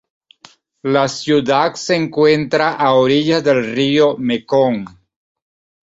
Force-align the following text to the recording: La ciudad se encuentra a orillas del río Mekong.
La 0.81 1.07
ciudad 1.07 1.75
se 1.75 1.95
encuentra 1.95 2.73
a 2.73 2.95
orillas 2.95 3.43
del 3.43 3.71
río 3.75 4.17
Mekong. 4.17 4.85